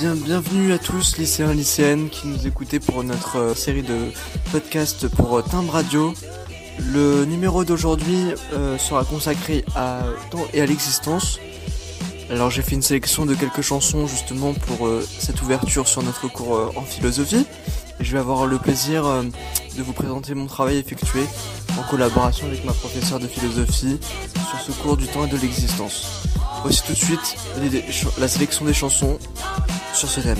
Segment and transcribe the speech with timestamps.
[0.00, 4.12] Bien, bienvenue à tous, lycéens, lycéennes, qui nous écoutez pour notre euh, série de
[4.52, 6.14] podcasts pour euh, Timbre Radio.
[6.92, 11.40] Le numéro d'aujourd'hui euh, sera consacré à temps et à l'existence.
[12.30, 14.88] Alors, j'ai fait une sélection de quelques chansons justement pour
[15.18, 17.44] cette ouverture sur notre cours en philosophie.
[17.98, 21.24] Et je vais avoir le plaisir de vous présenter mon travail effectué
[21.76, 23.98] en collaboration avec ma professeure de philosophie
[24.48, 26.28] sur ce cours du temps et de l'existence.
[26.62, 27.36] Voici tout de suite
[28.18, 29.18] la sélection des chansons
[29.98, 30.38] sur ce thème.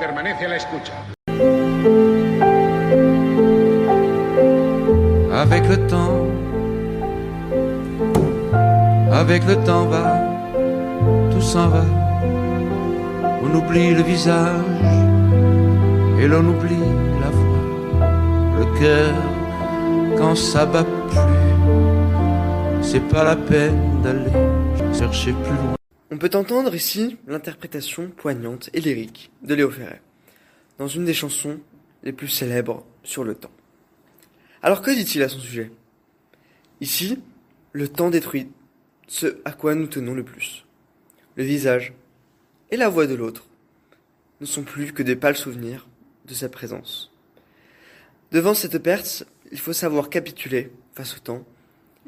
[0.00, 0.92] Permanece a la escucha.
[5.32, 6.26] Avec le temps,
[9.12, 10.04] avec le temps va,
[11.30, 11.84] tout s'en va.
[13.44, 14.90] On oublie le visage
[16.18, 16.88] et l'on oublie
[17.22, 17.64] la voix,
[18.58, 19.14] le cœur
[20.18, 21.01] quand ça bat plus.
[26.10, 30.02] On peut entendre ici l'interprétation poignante et lyrique de Léo Ferré,
[30.76, 31.58] dans une des chansons
[32.02, 33.50] les plus célèbres sur le temps.
[34.60, 35.72] Alors que dit-il à son sujet?
[36.82, 37.18] Ici,
[37.72, 38.50] le temps détruit
[39.08, 40.66] ce à quoi nous tenons le plus.
[41.36, 41.94] Le visage
[42.70, 43.46] et la voix de l'autre
[44.42, 45.86] ne sont plus que des pâles souvenirs
[46.26, 47.10] de sa présence.
[48.32, 51.46] Devant cette perte, il faut savoir capituler face au temps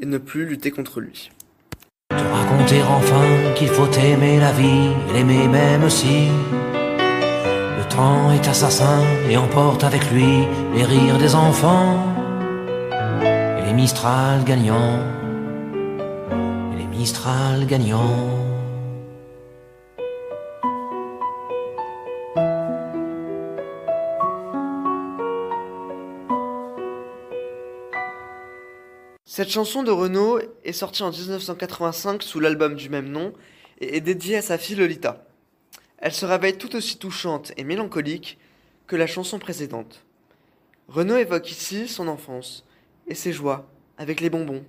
[0.01, 1.31] et ne plus lutter contre lui.
[2.11, 6.29] Te raconter enfin qu'il faut aimer la vie, l'aimer même si
[7.79, 12.05] le temps est assassin et emporte avec lui les rires des enfants
[12.91, 15.01] et les Mistral gagnants,
[16.73, 18.44] et les Mistral gagnants.
[29.37, 33.33] Cette chanson de Renaud est sortie en 1985 sous l'album du même nom
[33.81, 35.27] et est dédiée à sa fille Lolita.
[35.99, 38.39] Elle se réveille tout aussi touchante et mélancolique
[38.87, 40.05] que la chanson précédente.
[40.87, 42.65] Renaud évoque ici son enfance
[43.09, 43.69] et ses joies
[43.99, 44.65] avec les bonbons,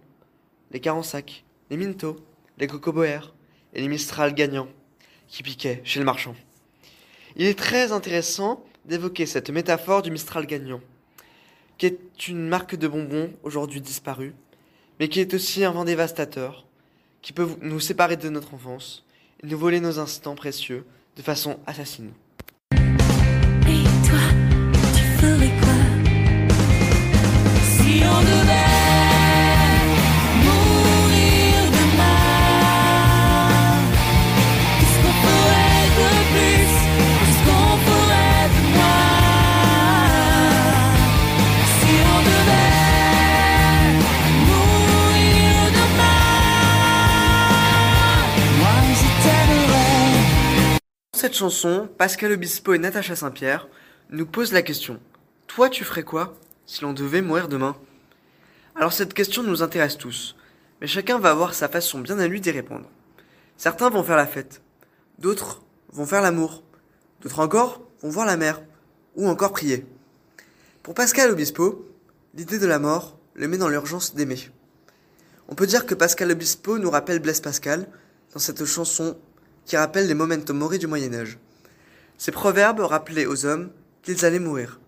[0.71, 2.17] les carensacs, les mintos,
[2.57, 3.35] les cocoboères
[3.75, 4.69] et les Mistral gagnants
[5.27, 6.33] qui piquaient chez le marchand.
[7.35, 10.81] Il est très intéressant d'évoquer cette métaphore du Mistral gagnant,
[11.77, 14.33] qui est une marque de bonbons aujourd'hui disparue,
[15.00, 16.66] mais qui est aussi un vent dévastateur,
[17.22, 19.03] qui peut nous séparer de notre enfance
[19.44, 20.85] et nous voler nos instants précieux
[21.17, 22.11] de façon assassine.
[22.72, 24.19] Et toi,
[24.94, 25.75] tu ferais quoi?
[51.35, 53.68] Chanson, Pascal Obispo et Natacha Saint-Pierre
[54.09, 55.00] nous posent la question
[55.47, 57.75] Toi, tu ferais quoi si l'on devait mourir demain?
[58.75, 60.35] Alors, cette question nous intéresse tous,
[60.79, 62.90] mais chacun va avoir sa façon bien à lui d'y répondre.
[63.57, 64.62] Certains vont faire la fête,
[65.19, 66.63] d'autres vont faire l'amour,
[67.22, 68.62] d'autres encore vont voir la mer,
[69.16, 69.85] ou encore prier.
[70.84, 71.85] Pour Pascal Obispo,
[72.34, 74.40] l'idée de la mort le met dans l'urgence d'aimer.
[75.50, 77.88] On peut dire que Pascal Obispo nous rappelle Blaise Pascal
[78.34, 79.17] dans cette chanson
[79.65, 81.37] qui rappelle les memento mori du Moyen Âge.
[82.17, 83.69] Ces proverbes rappelaient aux hommes
[84.03, 84.79] qu'ils allaient mourir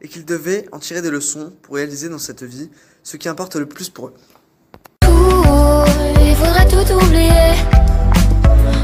[0.00, 2.70] et qu'ils devaient en tirer des leçons pour réaliser dans cette vie
[3.02, 4.14] ce qui importe le plus pour eux.
[5.02, 7.54] Il faudrait tout oublier.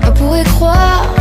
[0.07, 1.14] On pourrait croire,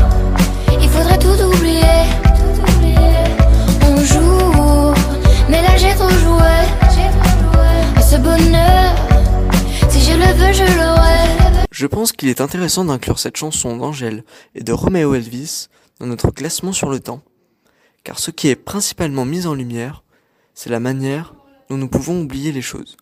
[11.83, 14.23] Je pense qu'il est intéressant d'inclure cette chanson d'Angèle
[14.55, 15.67] et de Romeo Elvis
[15.99, 17.21] dans notre classement sur le temps,
[18.05, 20.05] car ce qui est principalement mis en lumière,
[20.53, 21.35] c'est la manière
[21.69, 22.95] dont nous pouvons oublier les choses.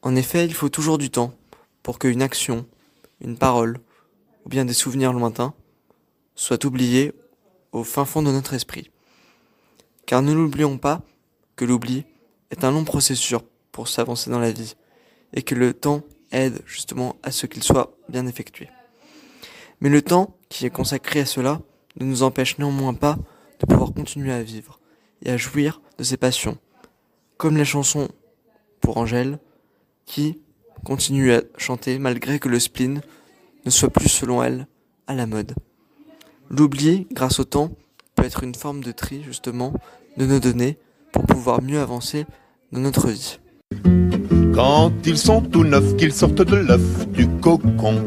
[0.00, 1.34] En effet, il faut toujours du temps
[1.82, 2.64] pour qu'une action,
[3.20, 3.80] une parole,
[4.46, 5.52] ou bien des souvenirs lointains,
[6.36, 7.12] soient oubliés
[7.72, 8.90] au fin fond de notre esprit.
[10.06, 11.02] Car ne l'oublions pas
[11.56, 12.06] que l'oubli
[12.50, 13.36] est un long processus
[13.70, 14.76] pour s'avancer dans la vie,
[15.34, 18.68] et que le temps aide justement à ce qu'il soit bien effectué.
[19.80, 21.60] Mais le temps qui est consacré à cela
[21.98, 23.18] ne nous empêche néanmoins pas
[23.60, 24.80] de pouvoir continuer à vivre
[25.22, 26.58] et à jouir de ses passions,
[27.36, 28.08] comme la chanson
[28.80, 29.38] pour Angèle,
[30.06, 30.40] qui
[30.84, 33.02] continue à chanter malgré que le spleen
[33.64, 34.66] ne soit plus selon elle
[35.06, 35.54] à la mode.
[36.48, 37.70] L'oubli, grâce au temps,
[38.14, 39.72] peut être une forme de tri justement
[40.16, 40.78] de nos données
[41.12, 42.26] pour pouvoir mieux avancer
[42.72, 43.38] dans notre vie.
[44.54, 48.02] Quand ils sont tout neufs, qu'ils sortent de l'œuf du cocon,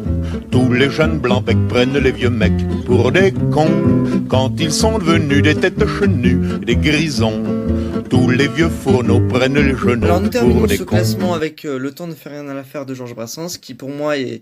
[0.51, 2.51] tous les jeunes blancs becs prennent les vieux mecs
[2.85, 4.03] pour des cons.
[4.27, 7.43] Quand ils sont devenus des têtes chenues, des grisons,
[8.09, 10.95] tous les vieux fourneaux prennent les jeunes Alors nous terminons pour des ce cons.
[10.95, 13.89] classement avec euh, Le temps ne fait rien à l'affaire de Georges Brassens, qui pour
[13.89, 14.41] moi est,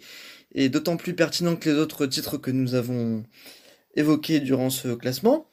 [0.56, 3.24] est d'autant plus pertinent que les autres titres que nous avons
[3.95, 5.45] évoqués durant ce classement,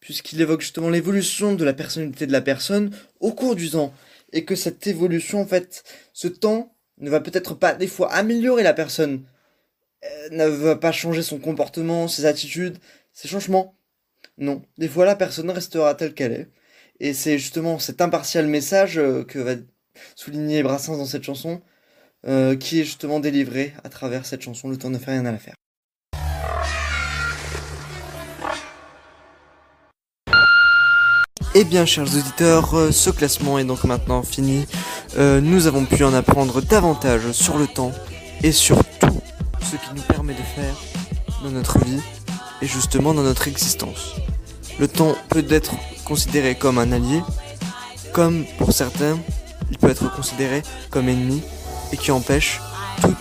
[0.00, 3.92] puisqu'il évoque justement l'évolution de la personnalité de la personne au cours du temps,
[4.32, 8.62] et que cette évolution, en fait, ce temps ne va peut-être pas des fois améliorer
[8.62, 9.26] la personne,
[10.30, 12.78] ne va pas changer son comportement, ses attitudes,
[13.12, 13.76] ses changements.
[14.38, 16.50] Non, des fois la personne restera telle qu'elle est.
[17.00, 19.54] Et c'est justement cet impartial message euh, que va
[20.14, 21.62] souligner Brassens dans cette chanson,
[22.26, 25.32] euh, qui est justement délivré à travers cette chanson Le temps ne fait rien à
[25.32, 25.55] l'affaire.
[31.58, 34.66] Eh bien, chers auditeurs, euh, ce classement est donc maintenant fini.
[35.16, 37.92] Euh, nous avons pu en apprendre davantage sur le temps
[38.42, 39.22] et sur tout
[39.62, 40.74] ce qui nous permet de faire
[41.42, 42.02] dans notre vie
[42.60, 44.16] et justement dans notre existence.
[44.78, 45.72] Le temps peut être
[46.04, 47.22] considéré comme un allié,
[48.12, 49.18] comme pour certains,
[49.70, 51.40] il peut être considéré comme ennemi
[51.90, 52.60] et qui empêche
[53.00, 53.16] tout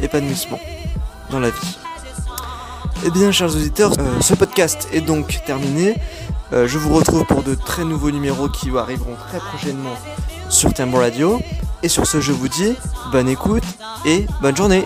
[0.00, 0.58] épanouissement
[1.30, 1.78] dans la vie.
[3.06, 5.94] Eh bien, chers auditeurs, euh, ce podcast est donc terminé.
[6.54, 9.96] Euh, je vous retrouve pour de très nouveaux numéros qui arriveront très prochainement
[10.48, 11.40] sur Timbre Radio.
[11.82, 12.76] Et sur ce, je vous dis
[13.10, 13.64] bonne écoute
[14.06, 14.84] et bonne journée.